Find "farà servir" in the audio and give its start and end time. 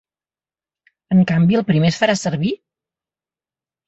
2.05-2.55